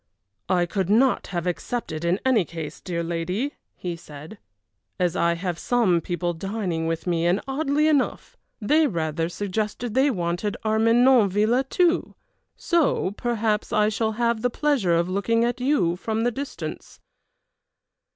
[0.49, 4.39] "I could not have accepted in any case, dear lady," he said,
[4.99, 10.09] "as I have some people dining with me, and, oddly enough, they rather suggested they
[10.09, 12.15] wanted Armenonville too,
[12.55, 16.99] so perhaps I shall have the pleasure of looking at you from the distance."